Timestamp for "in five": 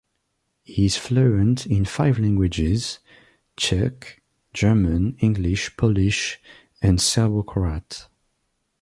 1.67-2.17